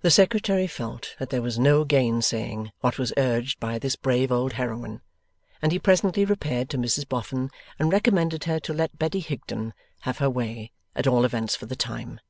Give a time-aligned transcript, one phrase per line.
[0.00, 4.54] The Secretary felt that there was no gainsaying what was urged by this brave old
[4.54, 5.02] heroine,
[5.60, 9.74] and he presently repaired to Mrs Boffin and recommended her to let Betty Higden
[10.08, 12.20] have her way, at all events for the time.